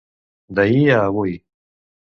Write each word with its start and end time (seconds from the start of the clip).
D'ahir 0.55 0.89
a 0.97 1.05
avui. 1.05 1.33